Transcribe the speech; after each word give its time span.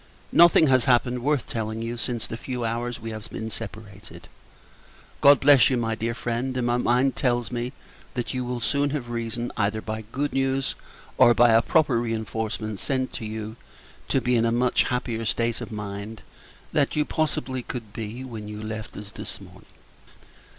Nothing 0.31 0.65
has 0.65 0.85
happened, 0.85 1.21
worth 1.21 1.45
telling 1.47 1.83
you, 1.83 1.95
since 1.95 2.25
the 2.25 2.35
few 2.35 2.65
hours 2.65 2.99
we 2.99 3.11
have 3.11 3.29
been 3.29 3.51
separated. 3.51 4.27
God 5.21 5.39
bless 5.39 5.69
you, 5.69 5.77
my 5.77 5.89
very 5.89 5.97
dear 6.07 6.13
friend; 6.15 6.57
and 6.57 6.65
my 6.65 6.77
mind 6.77 7.15
tells 7.15 7.51
me, 7.51 7.71
that 8.15 8.33
you 8.33 8.43
will 8.43 8.59
soon 8.61 8.89
have 8.89 9.11
reason, 9.11 9.51
either 9.57 9.79
by 9.79 10.03
good 10.11 10.33
news, 10.33 10.73
or 11.19 11.35
by 11.35 11.49
a 11.51 11.61
proper 11.61 11.99
reinforcement 12.01 12.79
sent 12.79 13.13
to 13.13 13.25
you, 13.25 13.57
to 14.07 14.19
be 14.19 14.35
in 14.35 14.43
a 14.45 14.51
much 14.51 14.85
happier 14.85 15.23
state 15.23 15.61
of 15.61 15.71
mind 15.71 16.23
than 16.73 16.87
you 16.93 17.05
could 17.05 17.09
possibly 17.15 17.63
be 17.93 18.23
when 18.23 18.47
you 18.47 18.59
left 18.59 18.97
us 18.97 19.11
this 19.11 19.39
morning. 19.39 19.65